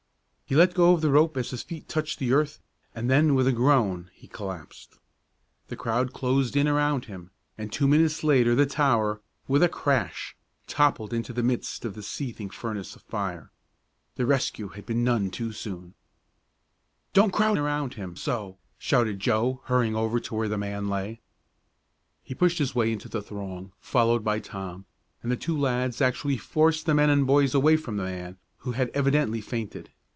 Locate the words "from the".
27.77-28.03